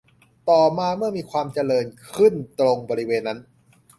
[0.49, 1.85] ต่อมาเมื่อมีความเจริญ
[2.17, 3.39] ขึ้นตรงบริเวณนั้น